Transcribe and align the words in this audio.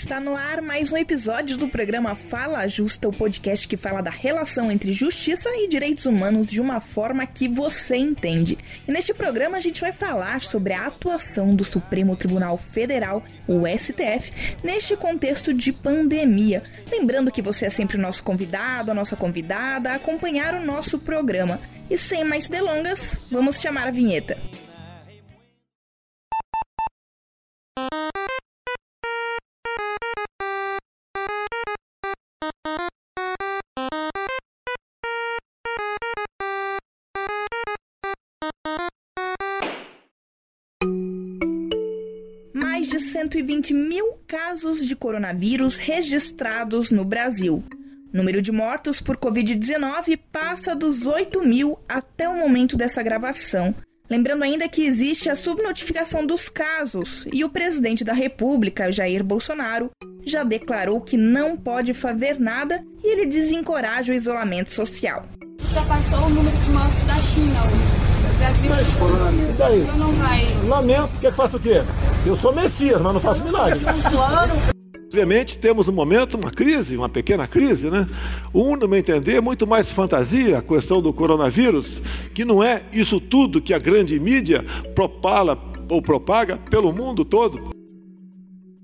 Está 0.00 0.18
no 0.18 0.34
ar 0.34 0.62
mais 0.62 0.90
um 0.90 0.96
episódio 0.96 1.58
do 1.58 1.68
programa 1.68 2.14
Fala 2.14 2.66
Justa, 2.66 3.06
o 3.06 3.12
podcast 3.12 3.68
que 3.68 3.76
fala 3.76 4.00
da 4.00 4.10
relação 4.10 4.72
entre 4.72 4.94
justiça 4.94 5.50
e 5.50 5.68
direitos 5.68 6.06
humanos 6.06 6.46
de 6.46 6.58
uma 6.58 6.80
forma 6.80 7.26
que 7.26 7.46
você 7.46 7.96
entende. 7.96 8.56
E 8.88 8.90
neste 8.90 9.12
programa 9.12 9.58
a 9.58 9.60
gente 9.60 9.78
vai 9.78 9.92
falar 9.92 10.40
sobre 10.40 10.72
a 10.72 10.86
atuação 10.86 11.54
do 11.54 11.64
Supremo 11.64 12.16
Tribunal 12.16 12.56
Federal, 12.56 13.22
o 13.46 13.66
STF, 13.68 14.32
neste 14.64 14.96
contexto 14.96 15.52
de 15.52 15.70
pandemia. 15.70 16.62
Lembrando 16.90 17.30
que 17.30 17.42
você 17.42 17.66
é 17.66 17.70
sempre 17.70 17.98
o 17.98 18.00
nosso 18.00 18.22
convidado, 18.22 18.90
a 18.90 18.94
nossa 18.94 19.16
convidada 19.16 19.90
a 19.90 19.96
acompanhar 19.96 20.54
o 20.54 20.64
nosso 20.64 20.98
programa. 20.98 21.60
E 21.90 21.98
sem 21.98 22.24
mais 22.24 22.48
delongas, 22.48 23.16
vamos 23.30 23.60
chamar 23.60 23.88
a 23.88 23.92
vinheta. 23.92 24.38
Mais 42.80 42.88
de 42.88 42.98
120 42.98 43.74
mil 43.74 44.14
casos 44.26 44.86
de 44.86 44.96
coronavírus 44.96 45.76
registrados 45.76 46.90
no 46.90 47.04
Brasil. 47.04 47.62
Número 48.10 48.40
de 48.40 48.50
mortos 48.50 49.02
por 49.02 49.18
Covid-19 49.18 50.18
passa 50.32 50.74
dos 50.74 51.04
8 51.04 51.46
mil 51.46 51.78
até 51.86 52.26
o 52.26 52.38
momento 52.38 52.78
dessa 52.78 53.02
gravação. 53.02 53.74
Lembrando 54.08 54.44
ainda 54.44 54.66
que 54.66 54.86
existe 54.86 55.28
a 55.28 55.34
subnotificação 55.34 56.24
dos 56.24 56.48
casos 56.48 57.26
e 57.30 57.44
o 57.44 57.50
presidente 57.50 58.02
da 58.02 58.14
República, 58.14 58.90
Jair 58.90 59.22
Bolsonaro, 59.22 59.90
já 60.24 60.42
declarou 60.42 61.02
que 61.02 61.18
não 61.18 61.58
pode 61.58 61.92
fazer 61.92 62.40
nada 62.40 62.82
e 63.04 63.12
ele 63.12 63.26
desencoraja 63.26 64.10
o 64.10 64.16
isolamento 64.16 64.72
social. 64.72 65.26
Já 65.74 65.84
passou 65.84 66.26
o 66.26 66.30
número 66.30 66.56
de 66.56 66.70
mortos 66.70 67.04
da 67.04 67.16
China 67.16 67.64
hoje. 67.66 67.89
E 68.40 69.52
daí? 69.52 69.86
Lamento, 70.66 71.10
quer 71.20 71.30
que 71.30 71.36
faça 71.36 71.56
o 71.56 71.60
quê? 71.60 71.82
Eu 72.24 72.36
sou 72.36 72.54
Messias, 72.54 73.00
mas 73.00 73.12
não 73.14 73.20
faço 73.20 73.44
milagre. 73.44 73.80
Obviamente 75.04 75.58
temos 75.58 75.88
um 75.88 75.92
momento, 75.92 76.36
uma 76.36 76.50
crise, 76.50 76.96
uma 76.96 77.08
pequena 77.08 77.46
crise, 77.46 77.90
né? 77.90 78.06
Um, 78.54 78.76
no 78.76 78.86
meu 78.86 78.98
entender, 78.98 79.34
é 79.34 79.40
muito 79.40 79.66
mais 79.66 79.92
fantasia 79.92 80.58
a 80.58 80.62
questão 80.62 81.02
do 81.02 81.12
coronavírus, 81.12 82.00
que 82.32 82.44
não 82.44 82.62
é 82.62 82.82
isso 82.92 83.20
tudo 83.20 83.60
que 83.60 83.74
a 83.74 83.78
grande 83.78 84.18
mídia 84.20 84.64
propala 84.94 85.58
ou 85.88 86.00
propaga 86.00 86.56
pelo 86.70 86.92
mundo 86.92 87.24
todo. 87.24 87.79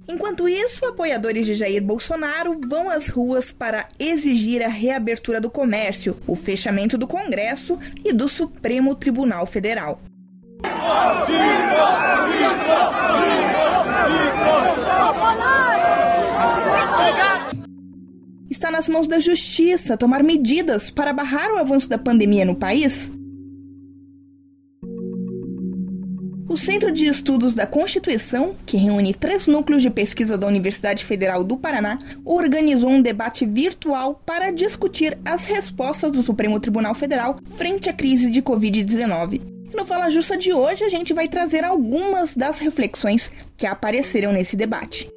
Enquanto 0.08 0.48
isso, 0.48 0.86
apoiadores 0.86 1.46
de 1.46 1.54
Jair 1.54 1.82
Bolsonaro 1.82 2.60
vão 2.68 2.88
às 2.88 3.08
ruas 3.08 3.52
para 3.52 3.88
exigir 3.98 4.62
a 4.64 4.68
reabertura 4.68 5.40
do 5.40 5.50
comércio, 5.50 6.16
o 6.26 6.36
fechamento 6.36 6.96
do 6.96 7.08
Congresso 7.08 7.78
e 8.04 8.12
do 8.12 8.28
Supremo 8.28 8.94
Tribunal 8.94 9.46
Federal. 9.46 10.00
Está 18.48 18.70
nas 18.70 18.88
mãos 18.88 19.08
da 19.08 19.18
justiça 19.18 19.96
tomar 19.96 20.22
medidas 20.22 20.88
para 20.88 21.12
barrar 21.12 21.50
o 21.52 21.58
avanço 21.58 21.88
da 21.88 21.98
pandemia 21.98 22.44
no 22.44 22.54
país? 22.54 23.10
O 26.56 26.58
Centro 26.58 26.90
de 26.90 27.04
Estudos 27.04 27.52
da 27.52 27.66
Constituição, 27.66 28.56
que 28.64 28.78
reúne 28.78 29.12
três 29.12 29.46
núcleos 29.46 29.82
de 29.82 29.90
pesquisa 29.90 30.38
da 30.38 30.46
Universidade 30.46 31.04
Federal 31.04 31.44
do 31.44 31.58
Paraná, 31.58 31.98
organizou 32.24 32.88
um 32.88 33.02
debate 33.02 33.44
virtual 33.44 34.22
para 34.24 34.50
discutir 34.50 35.18
as 35.22 35.44
respostas 35.44 36.10
do 36.10 36.22
Supremo 36.22 36.58
Tribunal 36.58 36.94
Federal 36.94 37.38
frente 37.58 37.90
à 37.90 37.92
crise 37.92 38.30
de 38.30 38.40
Covid-19. 38.40 39.42
No 39.74 39.84
Fala 39.84 40.08
Justa 40.08 40.34
de 40.34 40.50
hoje, 40.54 40.82
a 40.82 40.88
gente 40.88 41.12
vai 41.12 41.28
trazer 41.28 41.62
algumas 41.62 42.34
das 42.34 42.58
reflexões 42.58 43.30
que 43.54 43.66
apareceram 43.66 44.32
nesse 44.32 44.56
debate. 44.56 45.10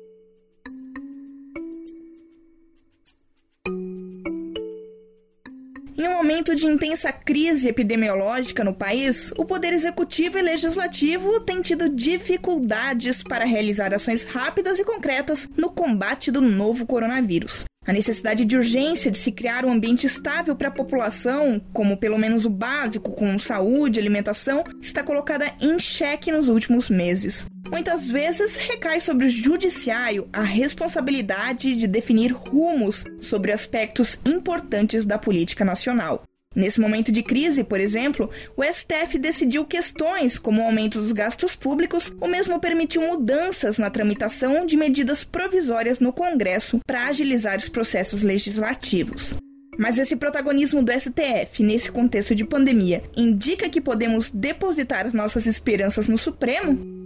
Em 6.00 6.08
um 6.08 6.14
momento 6.14 6.56
de 6.56 6.66
intensa 6.66 7.12
crise 7.12 7.68
epidemiológica 7.68 8.64
no 8.64 8.74
país, 8.74 9.34
o 9.38 9.44
Poder 9.44 9.74
Executivo 9.74 10.40
e 10.40 10.42
Legislativo 10.42 11.42
têm 11.42 11.62
tido 11.62 11.90
dificuldades 11.90 13.22
para 13.22 13.44
realizar 13.44 13.94
ações 13.94 14.24
rápidas 14.24 14.80
e 14.80 14.86
concretas 14.86 15.50
no 15.58 15.70
combate 15.70 16.32
do 16.32 16.40
novo 16.40 16.86
coronavírus. 16.86 17.66
A 17.90 17.92
necessidade 17.92 18.46
de 18.46 18.56
urgência 18.56 19.10
de 19.10 19.18
se 19.18 19.32
criar 19.32 19.66
um 19.66 19.72
ambiente 19.72 20.06
estável 20.06 20.56
para 20.56 20.68
a 20.68 20.72
população, 20.72 21.60
como 21.74 21.98
pelo 21.98 22.20
menos 22.20 22.46
o 22.46 22.50
básico, 22.50 23.14
com 23.14 23.40
saúde 23.40 24.00
e 24.00 24.00
alimentação, 24.00 24.64
está 24.80 25.02
colocada 25.02 25.52
em 25.60 25.80
xeque 25.80 26.32
nos 26.32 26.50
últimos 26.50 26.88
meses. 26.88 27.48
Muitas 27.72 28.06
vezes 28.06 28.56
recai 28.58 29.02
sobre 29.02 29.26
o 29.26 29.30
judiciário 29.30 30.30
a 30.32 30.44
responsabilidade 30.44 31.76
de 31.76 31.88
definir 31.88 32.32
rumos 32.32 33.04
sobre 33.22 33.52
aspectos 33.52 34.20
importantes 34.24 35.04
da 35.04 35.18
política 35.18 35.66
nacional. 35.66 36.22
Nesse 36.56 36.82
momento 36.82 37.12
de 37.12 37.22
crise, 37.22 37.64
por 37.64 37.80
exemplo, 37.80 38.28
o 38.58 38.64
STF 38.64 39.20
decidiu 39.20 39.66
questões 39.66 40.40
como 40.40 40.62
o 40.62 40.66
aumento 40.66 41.00
dos 41.00 41.12
gastos 41.12 41.56
públicos 41.56 42.12
ou 42.20 42.28
mesmo 42.28 42.60
permitiu 42.60 43.04
mudanças 43.04 43.78
na 43.78 43.92
tramitação 43.92 44.66
de 44.66 44.76
medidas 44.76 45.24
provisórias 45.24 46.00
no 46.00 46.12
Congresso 46.12 46.80
para 46.88 47.06
agilizar 47.06 47.58
os 47.58 47.70
processos 47.70 48.24
legislativos. 48.24 49.38
Mas 49.78 50.00
esse 50.00 50.16
protagonismo 50.16 50.84
do 50.84 50.92
STF 50.92 51.62
nesse 51.62 51.92
contexto 51.92 52.34
de 52.34 52.44
pandemia 52.44 53.04
indica 53.16 53.70
que 53.70 53.80
podemos 53.80 54.32
depositar 54.32 55.14
nossas 55.14 55.46
esperanças 55.46 56.08
no 56.08 56.18
Supremo? 56.18 56.99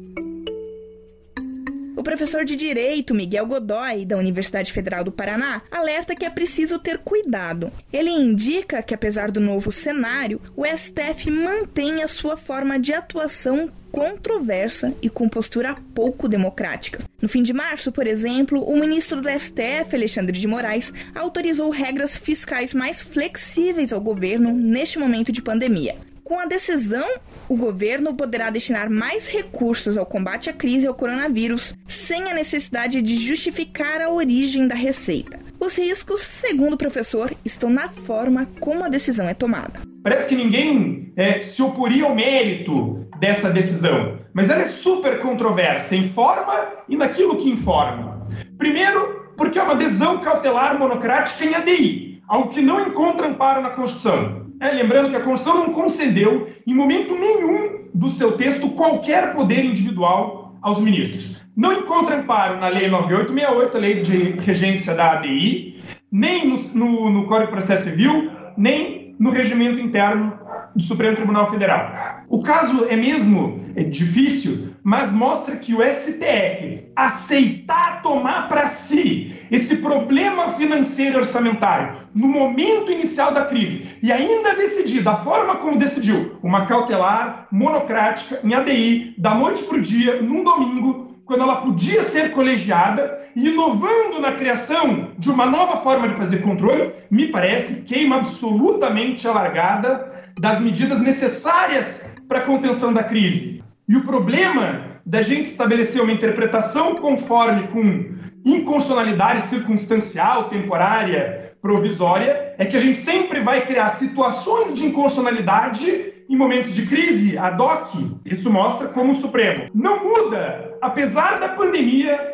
O 2.04 2.12
professor 2.14 2.44
de 2.44 2.58
Direito 2.58 3.16
Miguel 3.16 3.46
Godoy, 3.46 4.04
da 4.04 4.18
Universidade 4.18 4.74
Federal 4.74 5.06
do 5.06 5.12
Paraná, 5.12 5.62
alerta 5.72 6.14
que 6.14 6.26
é 6.26 6.30
preciso 6.30 6.78
ter 6.78 6.98
cuidado. 6.98 7.72
Ele 7.94 8.10
indica 8.10 8.84
que, 8.84 8.94
apesar 8.94 9.32
do 9.32 9.40
novo 9.40 9.72
cenário, 9.72 10.42
o 10.54 10.66
STF 10.66 11.32
mantém 11.32 12.04
a 12.04 12.08
sua 12.10 12.36
forma 12.36 12.78
de 12.78 12.92
atuação 12.92 13.72
controversa 13.90 14.94
e 15.02 15.10
com 15.10 15.30
postura 15.30 15.78
pouco 15.96 16.28
democrática. 16.28 17.00
No 17.22 17.30
fim 17.30 17.42
de 17.42 17.54
março, 17.54 17.90
por 17.90 18.06
exemplo, 18.06 18.62
o 18.62 18.78
ministro 18.78 19.22
do 19.22 19.30
STF, 19.30 19.96
Alexandre 19.96 20.38
de 20.38 20.46
Moraes, 20.46 20.92
autorizou 21.16 21.70
regras 21.70 22.18
fiscais 22.18 22.74
mais 22.74 23.02
flexíveis 23.02 23.94
ao 23.94 24.02
governo 24.02 24.52
neste 24.52 25.00
momento 25.00 25.32
de 25.32 25.42
pandemia. 25.42 25.96
Com 26.24 26.40
a 26.40 26.46
decisão, 26.46 27.06
o 27.50 27.58
governo 27.58 28.14
poderá 28.14 28.50
destinar 28.50 28.90
mais 28.90 29.28
recursos 29.28 29.98
ao 29.98 30.06
combate 30.06 30.50
à 30.50 30.54
crise 30.54 30.88
ao 30.88 30.94
coronavírus, 30.94 31.76
sem 31.86 32.32
a 32.32 32.34
necessidade 32.34 33.02
de 33.02 33.18
justificar 33.18 34.00
a 34.00 34.10
origem 34.10 34.66
da 34.66 34.74
receita. 34.74 35.38
Os 35.60 35.78
riscos, 35.78 36.22
segundo 36.22 36.74
o 36.74 36.78
professor, 36.78 37.34
estão 37.44 37.70
na 37.70 37.90
forma 37.90 38.48
como 38.62 38.86
a 38.86 38.90
decisão 38.90 39.28
é 39.28 39.34
tomada. 39.34 39.82
Parece 40.02 40.28
que 40.28 40.36
ninguém 40.36 41.12
é, 41.18 41.42
se 41.42 41.62
oporia 41.62 42.06
ao 42.06 42.16
mérito 42.16 43.06
dessa 43.20 43.50
decisão, 43.50 44.20
mas 44.34 44.50
ela 44.50 44.62
é 44.62 44.68
super 44.70 45.20
controversa 45.20 45.94
em 45.94 46.08
forma 46.10 46.70
e 46.88 46.96
naquilo 46.96 47.38
que 47.38 47.50
informa. 47.50 48.30
Primeiro, 48.58 49.30
porque 49.36 49.60
é 49.60 49.64
uma 49.64 49.74
adesão 49.74 50.20
cautelar 50.20 50.80
monocrática 50.80 51.44
em 51.44 51.54
ADI, 51.54 52.22
algo 52.30 52.50
que 52.50 52.62
não 52.62 52.80
encontra 52.80 53.28
amparo 53.28 53.62
na 53.62 53.72
Constituição. 53.72 54.43
É, 54.64 54.72
lembrando 54.72 55.10
que 55.10 55.18
a 55.18 55.20
Constituição 55.20 55.66
não 55.66 55.74
concedeu, 55.74 56.50
em 56.66 56.74
momento 56.74 57.14
nenhum 57.14 57.90
do 57.94 58.10
seu 58.10 58.38
texto, 58.38 58.70
qualquer 58.70 59.34
poder 59.34 59.66
individual 59.66 60.56
aos 60.62 60.80
ministros. 60.80 61.42
Não 61.54 61.74
encontra 61.74 62.16
amparo 62.16 62.58
na 62.62 62.70
Lei 62.70 62.88
9868, 62.88 63.76
a 63.76 63.80
lei 63.82 64.02
de 64.02 64.40
regência 64.40 64.96
da 64.96 65.12
ADI, 65.12 65.84
nem 66.10 66.48
no, 66.48 66.58
no, 66.76 67.10
no 67.10 67.28
Código 67.28 67.48
de 67.48 67.52
Processo 67.52 67.84
Civil, 67.84 68.32
nem 68.56 69.14
no 69.20 69.32
regimento 69.32 69.82
interno 69.82 70.32
do 70.74 70.82
Supremo 70.82 71.18
Tribunal 71.18 71.52
Federal. 71.52 72.03
O 72.34 72.42
caso 72.42 72.88
é 72.90 72.96
mesmo 72.96 73.64
é 73.76 73.84
difícil, 73.84 74.74
mas 74.82 75.12
mostra 75.12 75.56
que 75.56 75.76
o 75.76 75.84
STF 75.84 76.90
aceitar 76.96 78.02
tomar 78.02 78.50
para 78.50 78.66
si 78.66 79.36
esse 79.52 79.76
problema 79.76 80.54
financeiro 80.54 81.20
orçamentário 81.20 81.98
no 82.12 82.28
momento 82.28 82.92
inicial 82.92 83.36
da 83.36 83.46
crise 83.46 83.86
e 84.02 84.12
ainda 84.12 84.56
decidir 84.56 85.04
da 85.04 85.18
forma 85.18 85.58
como 85.58 85.78
decidiu, 85.78 86.40
uma 86.42 86.66
cautelar 86.66 87.48
monocrática 87.52 88.40
em 88.44 88.56
ADI 88.56 89.14
da 89.16 89.36
noite 89.36 89.62
para 89.66 89.78
o 89.78 89.82
dia, 89.82 90.20
num 90.20 90.44
domingo, 90.44 91.16
quando 91.26 91.44
ela 91.44 91.58
podia 91.58 92.02
ser 92.02 92.32
colegiada 92.32 93.30
inovando 93.36 94.20
na 94.20 94.32
criação 94.32 95.10
de 95.20 95.30
uma 95.30 95.46
nova 95.46 95.82
forma 95.82 96.08
de 96.08 96.16
fazer 96.16 96.42
controle, 96.42 96.94
me 97.12 97.28
parece 97.28 97.82
queima 97.82 98.16
absolutamente 98.16 99.28
a 99.28 99.34
largada 99.34 100.12
das 100.40 100.60
medidas 100.60 101.00
necessárias 101.00 102.03
para 102.28 102.40
a 102.40 102.46
contenção 102.46 102.94
da 102.94 103.04
crise. 103.04 103.64
E 103.88 103.96
o 103.96 104.04
problema 104.04 104.94
da 105.06 105.22
gente 105.22 105.50
estabelecer 105.50 106.02
uma 106.02 106.12
interpretação 106.12 106.96
conforme 106.96 107.68
com 107.68 108.16
inconstitucionalidade 108.46 109.44
circunstancial, 109.44 110.50
temporária, 110.50 111.54
provisória, 111.62 112.56
é 112.58 112.66
que 112.66 112.76
a 112.76 112.80
gente 112.80 113.00
sempre 113.00 113.40
vai 113.40 113.66
criar 113.66 113.90
situações 113.90 114.74
de 114.74 114.86
inconstitucionalidade 114.86 116.14
em 116.30 116.36
momentos 116.36 116.74
de 116.74 116.86
crise 116.86 117.38
ad 117.38 117.62
hoc. 117.62 117.94
Isso 118.26 118.52
mostra 118.52 118.88
como 118.88 119.12
o 119.12 119.16
Supremo 119.16 119.70
não 119.74 120.04
muda, 120.04 120.76
apesar 120.82 121.40
da 121.40 121.50
pandemia, 121.50 122.33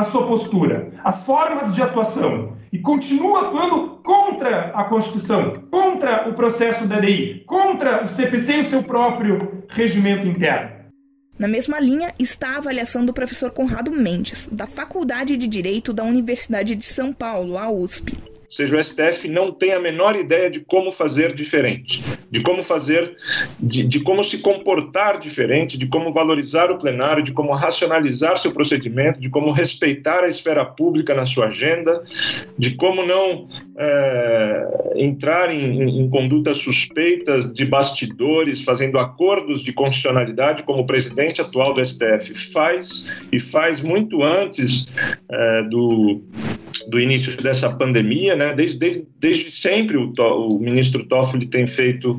a 0.00 0.04
sua 0.04 0.26
postura, 0.26 0.92
as 1.04 1.24
formas 1.24 1.74
de 1.74 1.82
atuação 1.82 2.56
e 2.72 2.78
continua 2.78 3.48
atuando 3.48 4.00
contra 4.02 4.70
a 4.74 4.84
Constituição, 4.84 5.52
contra 5.70 6.28
o 6.28 6.34
processo 6.34 6.86
da 6.86 7.00
DI, 7.00 7.44
contra 7.46 8.04
o 8.04 8.08
CPC 8.08 8.52
e 8.56 8.60
o 8.60 8.64
seu 8.64 8.82
próprio 8.82 9.64
regimento 9.68 10.26
interno. 10.26 10.80
Na 11.38 11.48
mesma 11.48 11.80
linha 11.80 12.12
está 12.18 12.54
a 12.54 12.58
avaliação 12.58 13.04
do 13.04 13.14
professor 13.14 13.50
Conrado 13.50 13.90
Mendes, 13.90 14.48
da 14.52 14.66
Faculdade 14.66 15.36
de 15.36 15.46
Direito 15.46 15.92
da 15.92 16.04
Universidade 16.04 16.74
de 16.74 16.84
São 16.84 17.12
Paulo, 17.12 17.56
a 17.56 17.70
USP. 17.70 18.29
Ou 18.50 18.56
seja, 18.56 18.76
o 18.76 18.82
STF 18.82 19.28
não 19.28 19.52
tem 19.52 19.72
a 19.74 19.78
menor 19.78 20.16
ideia 20.16 20.50
de 20.50 20.58
como 20.58 20.90
fazer 20.90 21.32
diferente, 21.32 22.02
de 22.28 22.40
como 22.40 22.64
fazer, 22.64 23.16
de, 23.60 23.84
de, 23.84 24.00
como 24.00 24.24
se 24.24 24.38
comportar 24.38 25.20
diferente, 25.20 25.78
de 25.78 25.86
como 25.86 26.12
valorizar 26.12 26.68
o 26.68 26.76
plenário, 26.76 27.22
de 27.22 27.30
como 27.30 27.54
racionalizar 27.54 28.38
seu 28.38 28.50
procedimento, 28.50 29.20
de 29.20 29.30
como 29.30 29.52
respeitar 29.52 30.24
a 30.24 30.28
esfera 30.28 30.64
pública 30.64 31.14
na 31.14 31.24
sua 31.24 31.46
agenda, 31.46 32.02
de 32.58 32.74
como 32.74 33.06
não 33.06 33.46
é, 33.78 34.94
entrar 34.96 35.54
em, 35.54 35.82
em, 35.82 36.00
em 36.00 36.10
condutas 36.10 36.56
suspeitas 36.56 37.54
de 37.54 37.64
bastidores, 37.64 38.64
fazendo 38.64 38.98
acordos 38.98 39.62
de 39.62 39.72
constitucionalidade, 39.72 40.64
como 40.64 40.82
o 40.82 40.86
presidente 40.86 41.40
atual 41.40 41.72
do 41.72 41.86
STF 41.86 42.34
faz, 42.52 43.08
e 43.30 43.38
faz 43.38 43.80
muito 43.80 44.24
antes 44.24 44.92
é, 45.30 45.62
do 45.62 46.20
do 46.88 46.98
início 46.98 47.36
dessa 47.36 47.70
pandemia, 47.70 48.34
né? 48.36 48.52
Desde, 48.54 48.78
desde, 48.78 49.06
desde 49.18 49.50
sempre 49.50 49.96
o, 49.96 50.12
o 50.18 50.58
ministro 50.58 51.04
Toffoli 51.04 51.46
tem 51.46 51.66
feito 51.66 52.18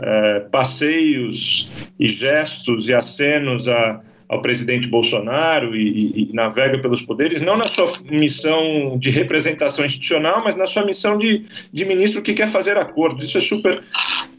é, 0.00 0.40
passeios 0.50 1.68
e 1.98 2.08
gestos 2.08 2.88
e 2.88 2.94
acenos 2.94 3.68
a, 3.68 4.00
ao 4.28 4.42
presidente 4.42 4.88
Bolsonaro 4.88 5.74
e, 5.74 5.88
e, 5.88 6.30
e, 6.30 6.32
navega 6.34 6.78
pelos 6.78 7.02
poderes, 7.02 7.40
não 7.40 7.56
na 7.56 7.66
sua 7.66 7.86
missão 8.10 8.98
de 8.98 9.10
representação 9.10 9.84
institucional, 9.84 10.42
mas 10.44 10.56
na 10.56 10.66
sua 10.66 10.84
missão 10.84 11.16
de, 11.16 11.44
de 11.72 11.84
ministro 11.84 12.22
que 12.22 12.34
quer 12.34 12.48
fazer 12.48 12.76
acordos. 12.76 13.24
Isso 13.24 13.38
é 13.38 13.40
super 13.40 13.82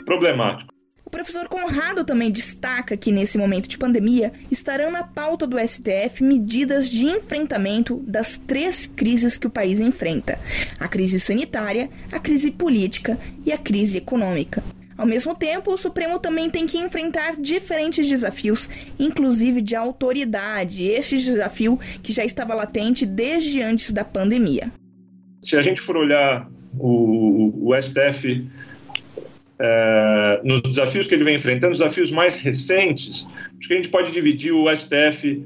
problemático. 0.05 0.78
O 1.09 1.11
professor 1.11 1.47
Conrado 1.47 2.05
também 2.05 2.29
destaca 2.29 2.95
que, 2.95 3.11
nesse 3.11 3.35
momento 3.35 3.67
de 3.67 3.79
pandemia, 3.79 4.31
estarão 4.51 4.91
na 4.91 5.01
pauta 5.01 5.47
do 5.47 5.57
STF 5.59 6.23
medidas 6.23 6.87
de 6.87 7.03
enfrentamento 7.03 7.97
das 8.05 8.37
três 8.37 8.85
crises 8.85 9.35
que 9.35 9.47
o 9.47 9.49
país 9.49 9.79
enfrenta: 9.79 10.37
a 10.79 10.87
crise 10.87 11.19
sanitária, 11.19 11.89
a 12.11 12.19
crise 12.19 12.51
política 12.51 13.17
e 13.43 13.51
a 13.51 13.57
crise 13.57 13.97
econômica. 13.97 14.63
Ao 14.95 15.05
mesmo 15.07 15.33
tempo, 15.33 15.73
o 15.73 15.77
Supremo 15.77 16.19
também 16.19 16.47
tem 16.47 16.67
que 16.67 16.77
enfrentar 16.77 17.37
diferentes 17.37 18.07
desafios, 18.07 18.69
inclusive 18.99 19.63
de 19.63 19.75
autoridade, 19.75 20.83
este 20.83 21.17
desafio 21.17 21.79
que 22.03 22.13
já 22.13 22.23
estava 22.23 22.53
latente 22.53 23.03
desde 23.03 23.63
antes 23.63 23.91
da 23.91 24.05
pandemia. 24.05 24.71
Se 25.41 25.57
a 25.57 25.61
gente 25.63 25.81
for 25.81 25.97
olhar 25.97 26.47
o, 26.77 27.71
o 27.71 27.81
STF 27.81 28.47
é, 29.59 30.41
nos 30.43 30.61
desafios 30.61 31.07
que 31.07 31.13
ele 31.13 31.23
vem 31.23 31.35
enfrentando, 31.35 31.73
os 31.73 31.79
desafios 31.79 32.11
mais 32.11 32.35
recentes, 32.35 33.27
acho 33.57 33.67
que 33.67 33.73
a 33.73 33.77
gente 33.77 33.89
pode 33.89 34.11
dividir 34.11 34.53
o 34.53 34.73
STF 34.73 35.43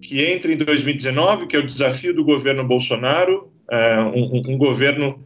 que 0.00 0.24
entra 0.24 0.52
em 0.52 0.56
2019, 0.56 1.46
que 1.46 1.56
é 1.56 1.58
o 1.58 1.66
desafio 1.66 2.14
do 2.14 2.24
governo 2.24 2.64
Bolsonaro, 2.64 3.50
é, 3.70 4.00
um, 4.00 4.42
um 4.52 4.58
governo 4.58 5.22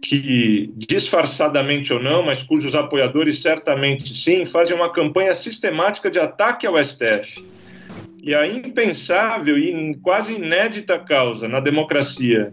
que, 0.00 0.72
disfarçadamente 0.76 1.92
ou 1.92 2.02
não, 2.02 2.22
mas 2.22 2.42
cujos 2.42 2.74
apoiadores 2.74 3.42
certamente 3.42 4.14
sim, 4.14 4.44
fazem 4.44 4.74
uma 4.74 4.92
campanha 4.92 5.34
sistemática 5.34 6.10
de 6.10 6.18
ataque 6.18 6.66
ao 6.66 6.82
STF. 6.82 7.44
E 8.22 8.34
a 8.34 8.46
impensável 8.46 9.56
e 9.58 9.94
quase 10.02 10.34
inédita 10.34 10.98
causa 10.98 11.48
na 11.48 11.60
democracia 11.60 12.52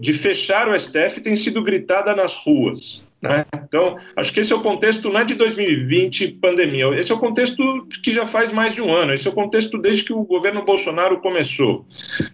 de 0.00 0.12
fechar 0.12 0.68
o 0.68 0.78
STF 0.78 1.20
tem 1.20 1.36
sido 1.36 1.62
gritada 1.62 2.14
nas 2.14 2.34
ruas. 2.34 3.02
Né? 3.20 3.44
Então, 3.52 3.96
acho 4.16 4.32
que 4.32 4.40
esse 4.40 4.52
é 4.52 4.56
o 4.56 4.62
contexto 4.62 5.10
não 5.10 5.20
é 5.20 5.24
de 5.24 5.34
2020, 5.34 6.38
pandemia, 6.40 6.86
esse 6.94 7.10
é 7.10 7.14
o 7.14 7.18
contexto 7.18 7.86
que 8.02 8.12
já 8.12 8.24
faz 8.24 8.52
mais 8.52 8.74
de 8.74 8.80
um 8.80 8.94
ano, 8.94 9.12
esse 9.12 9.26
é 9.26 9.30
o 9.30 9.34
contexto 9.34 9.76
desde 9.76 10.04
que 10.04 10.12
o 10.12 10.22
governo 10.22 10.64
Bolsonaro 10.64 11.20
começou. 11.20 11.84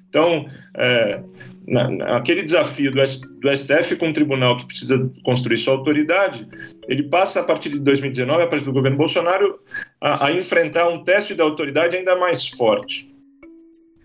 Então, 0.09 0.47
é, 0.77 1.23
na, 1.67 2.17
aquele 2.19 2.43
desafio 2.43 2.91
do, 2.91 2.99
do 2.99 3.57
STF 3.57 3.97
com 3.97 4.11
o 4.11 4.13
tribunal 4.13 4.59
que 4.59 4.67
precisa 4.67 5.11
construir 5.23 5.57
sua 5.57 5.73
autoridade, 5.73 6.47
ele 6.87 7.05
passa 7.05 7.41
a 7.41 7.45
partir 7.45 7.71
de 7.71 7.79
2019, 7.81 8.43
a 8.43 8.47
partir 8.47 8.67
do 8.67 8.73
governo 8.73 8.99
Bolsonaro, 8.99 9.59
a, 10.01 10.27
a 10.27 10.33
enfrentar 10.33 10.89
um 10.89 11.03
teste 11.03 11.35
da 11.35 11.45
autoridade 11.45 11.97
ainda 11.97 12.15
mais 12.15 12.47
forte. 12.47 13.09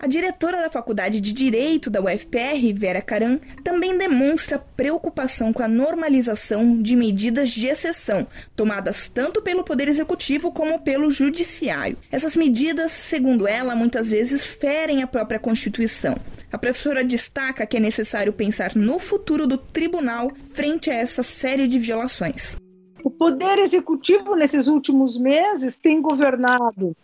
A 0.01 0.07
diretora 0.07 0.61
da 0.61 0.69
Faculdade 0.69 1.19
de 1.19 1.33
Direito 1.33 1.89
da 1.89 2.01
UFPR, 2.01 2.73
Vera 2.73 3.01
Caran, 3.01 3.37
também 3.61 3.97
demonstra 3.97 4.57
preocupação 4.57 5.51
com 5.51 5.61
a 5.61 5.67
normalização 5.67 6.81
de 6.81 6.95
medidas 6.95 7.51
de 7.51 7.67
exceção, 7.67 8.25
tomadas 8.55 9.09
tanto 9.09 9.41
pelo 9.41 9.61
Poder 9.61 9.89
Executivo 9.89 10.53
como 10.53 10.79
pelo 10.79 11.11
Judiciário. 11.11 11.97
Essas 12.09 12.37
medidas, 12.37 12.93
segundo 12.93 13.45
ela, 13.45 13.75
muitas 13.75 14.07
vezes 14.07 14.45
ferem 14.45 15.03
a 15.03 15.07
própria 15.07 15.37
Constituição. 15.37 16.15
A 16.49 16.57
professora 16.57 17.03
destaca 17.03 17.67
que 17.67 17.75
é 17.75 17.79
necessário 17.81 18.31
pensar 18.31 18.77
no 18.77 18.99
futuro 18.99 19.45
do 19.45 19.57
tribunal 19.57 20.31
frente 20.53 20.89
a 20.89 20.93
essa 20.93 21.23
série 21.23 21.67
de 21.67 21.77
violações. 21.77 22.55
O 23.03 23.11
Poder 23.11 23.59
Executivo, 23.59 24.33
nesses 24.33 24.67
últimos 24.67 25.17
meses, 25.17 25.75
tem 25.75 26.01
governado 26.01 26.95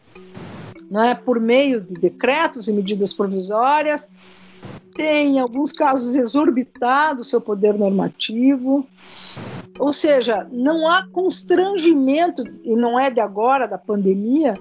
né, 0.89 1.15
por 1.15 1.39
meio 1.39 1.81
de 1.81 1.95
decretos 1.95 2.67
e 2.67 2.73
medidas 2.73 3.13
provisórias, 3.13 4.09
tem, 4.95 5.35
em 5.35 5.39
alguns 5.39 5.71
casos, 5.71 6.15
exorbitado 6.15 7.23
seu 7.23 7.41
poder 7.41 7.77
normativo. 7.77 8.87
Ou 9.77 9.91
seja, 9.91 10.47
não 10.51 10.87
há 10.87 11.05
constrangimento, 11.11 12.43
e 12.63 12.75
não 12.75 12.97
é 12.97 13.09
de 13.09 13.19
agora, 13.19 13.67
da 13.67 13.77
pandemia, 13.77 14.57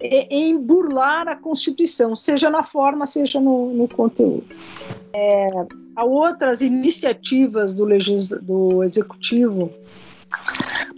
em 0.00 0.56
burlar 0.56 1.28
a 1.28 1.36
Constituição, 1.36 2.16
seja 2.16 2.48
na 2.48 2.62
forma, 2.62 3.06
seja 3.06 3.40
no, 3.40 3.74
no 3.74 3.88
conteúdo. 3.88 4.46
É, 5.12 5.48
há 5.96 6.04
outras 6.04 6.60
iniciativas 6.60 7.74
do, 7.74 7.86
do 8.40 8.82
Executivo 8.84 9.70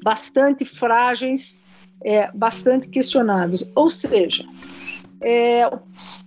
bastante 0.03 0.65
frágeis 0.65 1.62
é, 2.05 2.31
bastante 2.33 2.89
questionáveis. 2.89 3.71
Ou 3.75 3.89
seja, 3.91 4.45
é, 5.21 5.67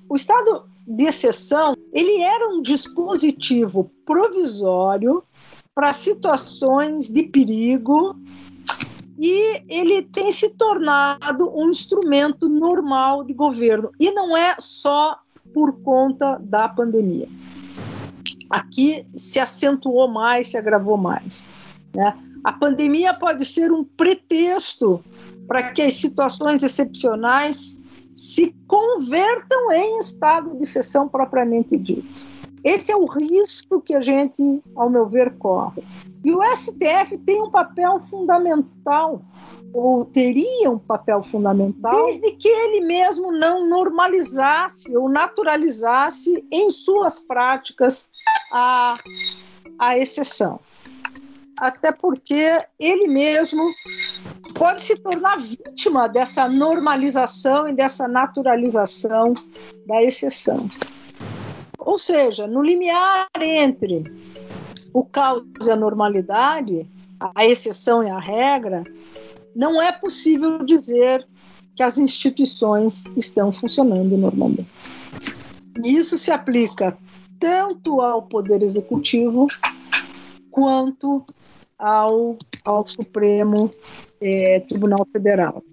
o 0.08 0.16
estado 0.16 0.66
de 0.88 1.06
exceção 1.06 1.76
ele 1.92 2.22
era 2.22 2.48
um 2.50 2.62
dispositivo 2.62 3.92
provisório 4.06 5.24
para 5.74 5.92
situações 5.92 7.10
de 7.10 7.24
perigo 7.24 8.16
e 9.18 9.64
ele 9.68 10.02
tem 10.02 10.32
se 10.32 10.56
tornado 10.56 11.50
um 11.56 11.70
instrumento 11.70 12.48
normal 12.48 13.24
de 13.24 13.34
governo 13.34 13.92
e 14.00 14.12
não 14.12 14.36
é 14.36 14.56
só 14.60 15.20
por 15.54 15.82
conta 15.82 16.38
da 16.42 16.68
pandemia. 16.68 17.28
Aqui 18.50 19.06
se 19.16 19.40
acentuou 19.40 20.08
mais, 20.08 20.48
se 20.48 20.58
agravou 20.58 20.98
mais. 20.98 21.46
Né? 21.94 22.14
A 22.44 22.52
pandemia 22.52 23.14
pode 23.14 23.46
ser 23.46 23.72
um 23.72 23.84
pretexto 23.84 25.04
para 25.48 25.72
que 25.72 25.82
as 25.82 25.96
situações 25.96 26.64
excepcionais 26.64 27.80
se 28.16 28.56
convertam 28.68 29.72
em 29.72 30.00
estado 30.00 30.56
de 30.58 30.64
exceção 30.64 31.08
propriamente 31.08 31.78
dito. 31.78 32.26
Esse 32.64 32.92
é 32.92 32.96
o 32.96 33.06
risco 33.06 33.80
que 33.80 33.94
a 33.94 34.02
gente, 34.02 34.62
ao 34.76 34.90
meu 34.90 35.08
ver, 35.08 35.38
corre. 35.38 35.84
E 36.24 36.34
o 36.34 36.42
STF 36.56 37.16
tem 37.20 37.40
um 37.40 37.52
papel 37.52 38.00
fundamental, 38.00 39.22
ou 39.72 40.04
teria 40.06 40.72
um 40.72 40.80
papel 40.80 41.22
fundamental, 41.22 41.92
desde 41.92 42.32
que 42.32 42.48
ele 42.48 42.82
mesmo 42.84 43.32
não 43.32 43.70
normalizasse 43.70 44.98
ou 44.98 45.08
naturalizasse 45.08 46.44
em 46.52 46.72
suas 46.72 47.20
práticas 47.20 48.10
a, 48.52 48.98
a 49.78 49.98
exceção. 50.00 50.60
Até 51.60 51.92
porque 51.92 52.66
ele 52.80 53.08
mesmo 53.08 53.64
pode 54.56 54.82
se 54.82 54.96
tornar 54.96 55.38
vítima 55.38 56.08
dessa 56.08 56.48
normalização 56.48 57.68
e 57.68 57.74
dessa 57.74 58.08
naturalização 58.08 59.34
da 59.86 60.02
exceção. 60.02 60.68
Ou 61.78 61.98
seja, 61.98 62.48
no 62.48 62.64
limiar 62.64 63.28
entre 63.40 64.04
o 64.94 65.04
caos 65.04 65.44
e 65.68 65.70
a 65.70 65.76
normalidade, 65.76 66.90
a 67.36 67.46
exceção 67.46 68.04
e 68.04 68.10
a 68.10 68.18
regra, 68.18 68.84
não 69.56 69.82
é 69.82 69.92
possível 69.92 70.64
dizer 70.66 71.26
que 71.76 71.84
as 71.84 71.98
instituições 71.98 73.04
estão 73.18 73.52
funcionando 73.52 74.18
normalmente. 74.18 74.70
E 75.84 75.98
isso 75.98 76.18
se 76.18 76.32
aplica 76.32 76.98
tanto 77.40 78.00
ao 78.00 78.22
Poder 78.24 78.64
Executivo 78.64 79.48
quanto 80.50 81.26
ao, 81.78 82.38
ao 82.64 82.88
Supremo 82.88 83.70
é, 84.22 84.60
Tribunal 84.62 85.08
Federal. 85.12 85.64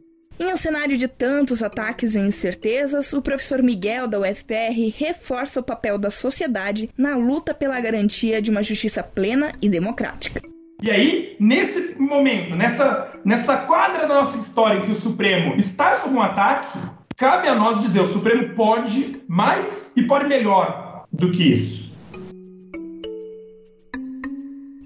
Em 0.41 0.53
um 0.53 0.57
cenário 0.57 0.97
de 0.97 1.07
tantos 1.07 1.63
ataques 1.63 2.15
e 2.15 2.19
incertezas, 2.19 3.13
o 3.13 3.23
professor 3.23 3.63
Miguel 3.63 4.09
da 4.09 4.19
UFPR 4.19 4.93
reforça 4.97 5.61
o 5.61 5.63
papel 5.63 5.99
da 5.99 6.11
sociedade 6.11 6.89
na 6.97 7.17
luta 7.17 7.55
pela 7.55 7.81
garantia 7.81 8.41
de 8.41 8.51
uma 8.51 8.63
justiça 8.63 9.03
plena 9.03 9.53
e 9.61 9.69
democrática. 9.69 10.41
E 10.83 10.91
aí, 10.91 11.37
nesse 11.39 11.95
momento, 11.97 12.57
nessa, 12.57 13.13
nessa 13.25 13.59
quadra 13.59 14.09
da 14.09 14.15
nossa 14.15 14.39
história 14.39 14.81
em 14.81 14.87
que 14.87 14.91
o 14.91 14.97
Supremo 14.97 15.55
está 15.55 15.95
sob 16.01 16.17
um 16.17 16.21
ataque, 16.21 16.77
cabe 17.17 17.47
a 17.47 17.55
nós 17.55 17.81
dizer: 17.81 18.01
o 18.01 18.09
Supremo 18.09 18.55
pode 18.57 19.23
mais 19.29 19.93
e 19.95 20.03
pode 20.03 20.27
melhor 20.27 21.05
do 21.13 21.31
que 21.31 21.53
isso. 21.53 21.82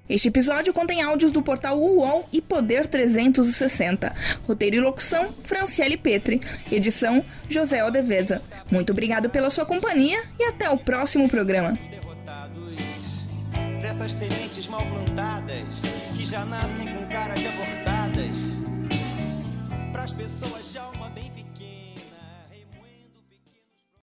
Este 0.08 0.28
episódio 0.28 0.72
contém 0.74 1.02
áudios 1.02 1.32
do 1.32 1.40
portal 1.40 1.80
UOL 1.80 2.28
e 2.32 2.42
Poder 2.42 2.88
360. 2.88 4.12
Roteiro 4.46 4.76
e 4.76 4.80
locução, 4.80 5.32
Franciele 5.44 5.96
Petri. 5.96 6.40
Edição, 6.70 7.24
José 7.48 7.82
Odeveza. 7.84 8.42
Muito 8.70 8.90
obrigado 8.90 9.30
pela 9.30 9.48
sua 9.48 9.64
companhia 9.64 10.22
e 10.38 10.44
até 10.44 10.68
o 10.68 10.76
próximo 10.76 11.26
programa 11.28 11.78
dessas 14.10 14.14
sementes 14.14 14.66
mal 14.66 14.84
plantadas 14.86 15.82
que 16.16 16.24
já 16.26 16.44
nascem 16.44 16.88
com 16.94 17.06
cara 17.06 17.34
de 17.34 17.46
abortadas. 17.46 18.56
Para 19.92 20.02
as 20.04 20.12
pessoas 20.12 20.72
já 20.72 20.86